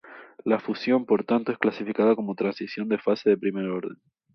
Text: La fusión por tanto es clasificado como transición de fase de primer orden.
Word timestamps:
La 0.45 0.57
fusión 0.59 1.05
por 1.05 1.25
tanto 1.25 1.51
es 1.51 1.59
clasificado 1.59 2.15
como 2.15 2.33
transición 2.33 2.89
de 2.89 2.97
fase 2.97 3.29
de 3.29 3.37
primer 3.37 3.67
orden. 3.67 4.01